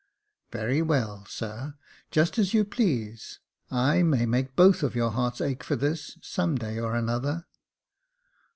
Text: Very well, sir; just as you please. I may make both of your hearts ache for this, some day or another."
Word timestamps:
Very 0.51 0.81
well, 0.81 1.25
sir; 1.27 1.75
just 2.09 2.39
as 2.39 2.55
you 2.55 2.65
please. 2.65 3.37
I 3.69 4.01
may 4.01 4.25
make 4.25 4.55
both 4.55 4.81
of 4.81 4.95
your 4.95 5.11
hearts 5.11 5.39
ache 5.41 5.63
for 5.63 5.75
this, 5.75 6.17
some 6.23 6.55
day 6.55 6.79
or 6.79 6.95
another." 6.95 7.45